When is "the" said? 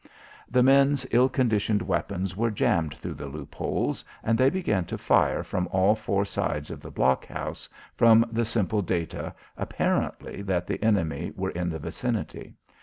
0.49-0.63, 3.13-3.27, 6.81-6.89, 8.31-8.43, 10.65-10.83, 11.69-11.77